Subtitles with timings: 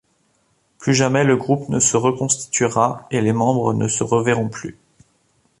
[0.79, 4.79] Plus jamais le groupe ne se reconstituera et les membres ne se reverront plus.